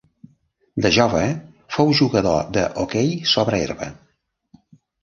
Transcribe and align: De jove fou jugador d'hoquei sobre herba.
De 0.85 0.91
jove 0.95 1.21
fou 1.75 1.93
jugador 2.01 2.51
d'hoquei 2.57 3.17
sobre 3.35 3.63
herba. 3.69 3.95